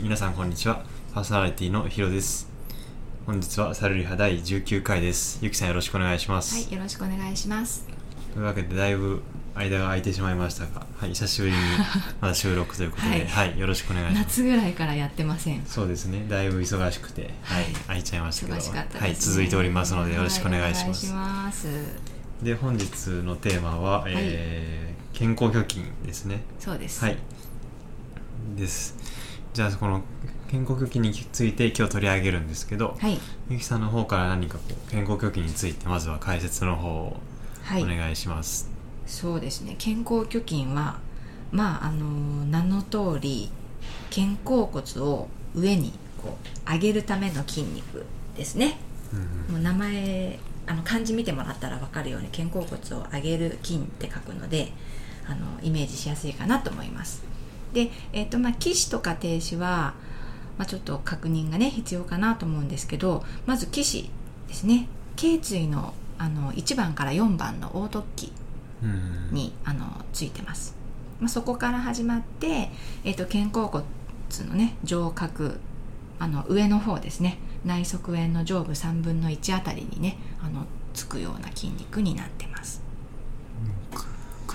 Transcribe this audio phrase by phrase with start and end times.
[0.00, 0.84] 皆さんこんにちは。
[1.12, 2.48] パーソナリティのヒロです。
[3.26, 5.40] 本日はサルリハ第19回です。
[5.42, 6.54] ゆきさんよろしくお願いします。
[6.54, 7.84] はい、よろしくお願いします。
[8.32, 9.22] というわけで、だいぶ
[9.56, 11.58] 間が空いてしまいましたが、はい、久しぶりに
[12.20, 14.24] まだ収録ということで、は、はいいよろしくお願いします。
[14.40, 15.62] 夏ぐらいからやってません。
[15.66, 18.88] そうですね、だいぶ忙しくて、はい、はい空いちゃいましたけど、ね。
[19.00, 21.06] はい、続いておりますので、よろしくお願いします。
[21.06, 21.68] はいお願いします
[22.42, 22.86] で、本日
[23.24, 26.42] のテーマは、えー健康貯金ですね。
[26.60, 27.04] そうです。
[27.04, 27.16] はい。
[28.56, 28.94] です。
[29.58, 30.02] じゃあ、この
[30.48, 33.18] 健康貯金について今日取り上げるんですけど、はい。
[33.50, 37.16] ゆきさんの方から何かこう健康貯金についてまずは解説の方を
[37.64, 37.82] はい。
[37.82, 38.70] お願いします。
[39.04, 39.74] そうですね。
[39.76, 41.00] 健康貯金は、
[41.50, 42.06] まあ、あの、
[42.46, 43.50] 名の通り、
[44.14, 45.26] 肩甲骨を
[45.56, 48.06] 上にこう上げるための筋肉
[48.36, 48.78] ですね。
[49.12, 54.70] うんもう名前あの漢字見てもらったら分かるように肩甲骨を上げる筋って書くので
[55.26, 57.26] あのイメージしやすいかなと思います
[57.72, 59.94] で、えっとまあ、騎士とか停止は、
[60.56, 64.10] まあ、ちょっと確認がね必要かなと思うんですけどまず騎士
[64.48, 64.88] ですね。
[65.16, 68.32] 頸椎のあの1番から4番の横突起
[68.82, 69.34] うん。
[69.34, 70.76] にあのついてます、
[71.20, 72.70] まあ、そこから始まって、
[73.04, 73.84] えっと肩甲骨
[74.48, 75.54] のね上角
[76.18, 77.38] あの上の方ですね。
[77.64, 80.64] 内側縁の上部3分の1あたりにねあの
[80.94, 82.47] つくような筋肉になってます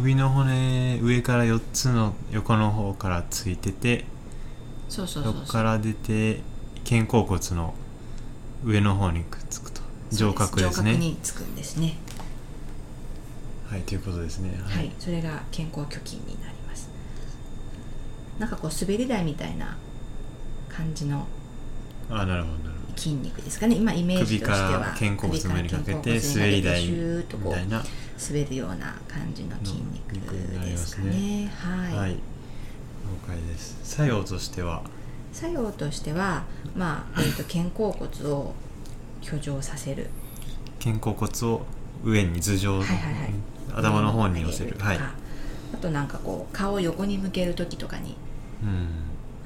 [0.00, 4.06] 首の骨上から4つの横の方からついてて
[4.88, 5.42] そうそうそうそう。
[5.42, 6.40] そこから出て
[6.88, 7.74] 肩甲骨の
[8.64, 9.82] 上の方にくっつくと。
[10.10, 11.98] 上角です上角ねにつくんですね。
[13.68, 14.58] はいということですね。
[14.64, 16.88] はい、それが肩甲虚筋になります。
[18.38, 19.76] なんかこう滑り台みたいな
[20.70, 21.26] 感じの
[22.08, 23.76] あなるほどなるほ筋肉ですかね。
[23.76, 24.80] 今イメーど首かジとしては。
[24.80, 27.84] ら肩甲骨の上にかけて首から肩甲骨にかけて滑り台みたいな
[28.28, 30.14] 滑るような感じの筋肉
[30.60, 31.10] ですかね。
[31.10, 31.52] ね。
[31.54, 32.10] はい、はい。
[32.12, 32.18] 了
[33.26, 33.78] 解です。
[33.82, 34.82] 作用としては？
[35.32, 36.44] 作用としては、
[36.76, 38.54] まあえー、と肩甲骨を
[39.22, 40.08] 居上させる。
[40.82, 41.62] 肩甲骨を
[42.04, 43.34] 上に頭上、はいはいはい。
[43.74, 44.76] 頭の方に乗せる。
[44.78, 45.12] はい、あ
[45.80, 48.16] となんかこう顔を横に向ける時とかに
[48.62, 48.88] うん。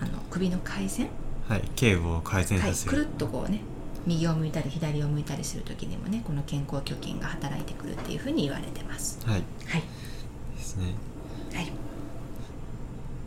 [0.00, 1.06] あの首の回線、
[1.48, 3.60] はい、頸部を改善はい、させる、くるっとこうね
[4.06, 9.18] 右を向いたり左を向いたりする時にもねこの肩甲虚筋が働いてくるっていうふうに言われてます。
[9.24, 9.42] はい。
[9.66, 9.82] はい。
[10.56, 10.94] ですね。
[11.54, 11.72] はい。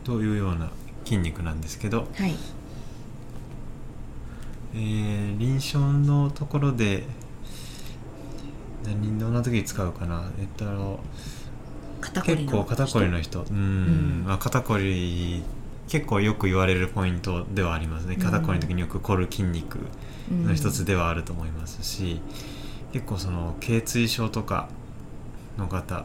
[0.04, 0.70] というような
[1.04, 2.34] 筋肉なんですけど、はい。
[4.74, 7.04] えー臨床のところで
[8.84, 10.30] 何どんな時に使うかな。
[10.38, 11.00] えっと
[12.00, 13.40] 肩こりの結構肩こりの人。
[13.40, 14.24] うん、うん。
[14.26, 15.42] まあ、肩こり
[15.88, 18.14] 結構よく言われるポイントではありますね。
[18.14, 18.22] うん。
[18.22, 19.78] 肩こりの時によく凝る筋肉
[20.30, 22.20] うんの一つではあると思いますし、
[22.92, 24.68] 結構その頸椎症とか
[25.56, 26.04] の方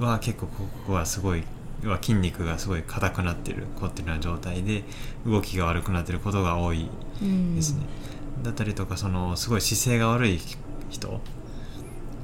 [0.00, 0.06] うん。
[0.06, 1.44] は結構ここはすごい
[1.84, 4.82] は筋肉がすごい硬くなってる凝ってるような状態で
[5.26, 6.88] 動きが悪くなってることが多い
[7.22, 7.82] うんですね、
[8.42, 10.40] だったりとかそのすごい姿勢が悪い
[10.88, 11.20] 人。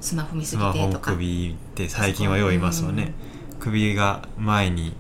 [0.01, 1.13] スマホ見すスマホぎてとか。
[1.13, 3.13] 首って最近はよういますよね、
[3.59, 4.95] 首が前に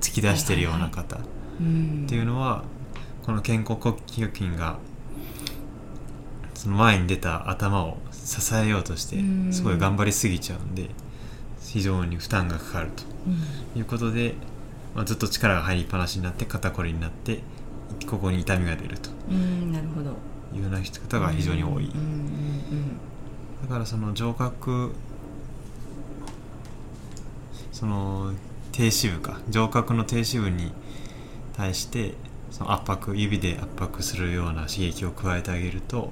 [0.00, 1.16] 突き出してるような方。
[1.16, 1.18] っ
[1.60, 2.06] うん。
[2.08, 2.64] ていうのは
[3.22, 4.78] この肩甲骨筋が
[6.54, 9.52] その前に出た頭を支えようとしてうん。
[9.52, 10.90] すごい頑張りすぎちゃうんで
[11.62, 13.04] 非常に負担がかかると。
[13.26, 13.30] う
[13.76, 13.78] ん。
[13.78, 14.34] いうことで、
[14.94, 17.40] まあ、ずっと力が入りっぱなしになって肩こりになって
[18.06, 19.10] ここに痛みが出ると。
[20.52, 21.92] いうような方が非常に多い、
[23.62, 24.90] だからその上角
[27.72, 28.32] その
[28.72, 29.40] 低支部か。
[29.48, 30.72] 上角の低支部に
[31.56, 32.14] 対して
[32.50, 36.10] その圧迫指で圧迫するような刺激を加えてあげると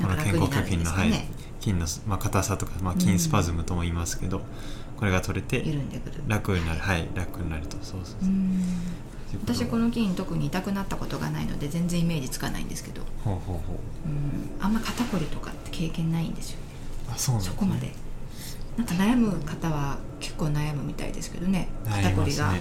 [0.00, 1.12] うんこの肩甲虚筋の、はい
[1.60, 4.42] 筋の、まあ、硬さとか、まあ、筋スパズムとも言いますけど、
[4.96, 5.64] これが取れて
[6.26, 6.80] 楽になる。
[6.80, 7.76] はい楽になると。
[7.82, 8.26] そうそうそ
[9.36, 14.08] う、私この筋特に痛くなったことがないので全然イメージつかないんですけど、ほうほうほう。
[14.08, 16.64] うん、あんま肩こりとかって経験ないんですよね。
[17.12, 17.56] あそうなんですね。
[17.56, 17.92] そこまで
[18.78, 21.68] なんか悩む方は結構悩むみたいですけどね。
[21.84, 22.54] 肩こりが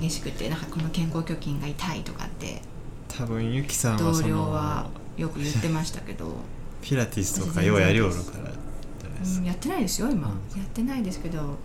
[0.00, 2.62] 激しくてなんかこの肩甲虚筋が痛いとかって。
[3.08, 4.88] 多分ゆきさんは同僚は
[5.18, 6.36] よく言ってましたけど、
[6.80, 10.58] ピラティスとかようやりおるからうん、か、やってないですよ今、うん。
[10.58, 11.58] やってないですけど。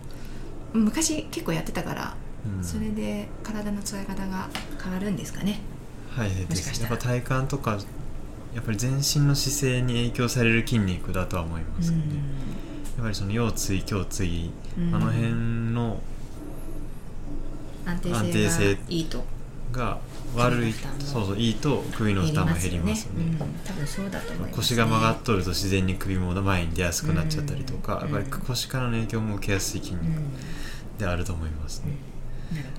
[0.74, 2.16] 昔結構やってたから、
[2.58, 2.64] うん。
[2.64, 4.50] それで体の使い方が
[4.82, 5.60] 変わるんですかね。
[6.10, 7.00] はいでもしかしたら。
[7.00, 7.78] すやっぱ体幹とか
[8.54, 12.04] やっぱり全身の姿勢に影響される筋肉だとは思いますよね、
[13.04, 14.94] ぱりその腰椎胸椎、うん。
[14.94, 15.32] あの辺
[15.72, 16.02] の
[17.86, 19.24] 安定性性がいいと。
[19.72, 19.98] が
[20.36, 23.24] 悪いそうそういいと首の負担も減りますよね。
[23.24, 28.14] うん、多分そうだと思います、ね、腰が曲がっとると自然に首も前に出やすくなっちゃったりとか、うん。
[28.14, 30.30] やっぱり腰からの影響も受けやすい筋肉うん。
[30.98, 31.96] であると思いますね、
[32.52, 32.70] なるほ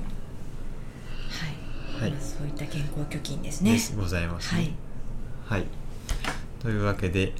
[2.00, 2.12] どはい。
[2.12, 3.74] まあそういった健康貯金ですね。
[3.74, 3.94] です。
[3.96, 4.66] ございますはい。
[4.66, 4.74] ね
[5.46, 5.66] はい、
[6.62, 7.34] というわけで。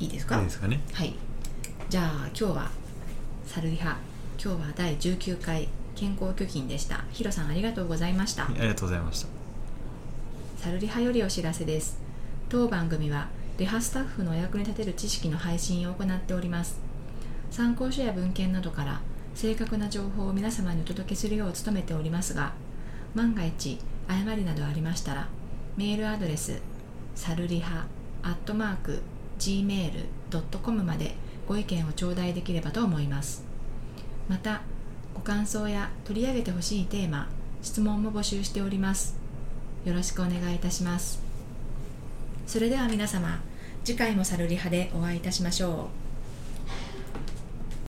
[0.00, 0.38] いいですか？
[0.38, 0.80] いいですかね。
[0.92, 1.14] はい
[1.88, 2.70] じゃあ今日は
[3.46, 3.96] サルリハ。
[4.38, 7.04] 今日は第19回健康貯金でした。
[7.12, 8.44] ヒロさんありがとうございました。
[8.44, 9.28] はいありがとうございました。
[10.58, 11.98] サルリハよりお知らせです。
[12.50, 16.78] 当番組はリハスタッフのお役に立てる知識の配信を行っております。
[17.50, 19.00] 参考書や文献などから
[19.34, 22.52] 正確な情報を皆様にお届けするよう努めておりますが
[23.14, 25.28] 万が一誤りなどありましたら
[25.78, 26.60] メールアドレス
[27.14, 27.86] サルリハ
[28.22, 29.00] アットマーク
[29.38, 31.14] gmail.com まで
[31.48, 33.42] ご意見を頂戴できればと思います。
[34.28, 34.60] また
[35.14, 37.26] ご感想や取り上げてほしいテーマ
[37.62, 39.16] 質問も募集しております。
[39.86, 41.22] よろしくお願いいたします。
[42.46, 43.40] それでは皆様
[43.82, 46.07] 次回もサルリハでお会いいたしましょう。